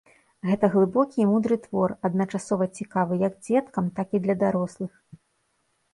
Гэта 0.51 0.69
глыбокі 0.75 1.17
і 1.21 1.27
мудры 1.31 1.57
твор, 1.65 1.93
адначасова 2.09 2.69
цікавы 2.81 3.21
як 3.27 3.33
дзеткам, 3.49 3.93
так 4.01 4.07
і 4.19 4.23
для 4.25 4.35
дарослым. 4.45 4.89